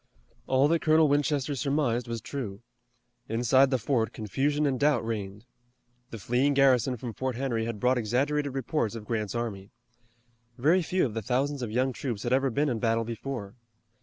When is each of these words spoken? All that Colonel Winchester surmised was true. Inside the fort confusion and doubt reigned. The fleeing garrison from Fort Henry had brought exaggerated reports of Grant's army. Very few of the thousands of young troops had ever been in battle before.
All 0.47 0.67
that 0.69 0.81
Colonel 0.81 1.07
Winchester 1.07 1.53
surmised 1.53 2.07
was 2.07 2.21
true. 2.21 2.63
Inside 3.29 3.69
the 3.69 3.77
fort 3.77 4.13
confusion 4.13 4.65
and 4.65 4.79
doubt 4.79 5.05
reigned. 5.05 5.45
The 6.09 6.17
fleeing 6.17 6.55
garrison 6.55 6.97
from 6.97 7.13
Fort 7.13 7.35
Henry 7.35 7.65
had 7.65 7.79
brought 7.79 7.99
exaggerated 7.99 8.55
reports 8.55 8.95
of 8.95 9.05
Grant's 9.05 9.35
army. 9.35 9.69
Very 10.57 10.81
few 10.81 11.05
of 11.05 11.13
the 11.13 11.21
thousands 11.21 11.61
of 11.61 11.69
young 11.69 11.93
troops 11.93 12.23
had 12.23 12.33
ever 12.33 12.49
been 12.49 12.67
in 12.67 12.79
battle 12.79 13.03
before. 13.03 13.53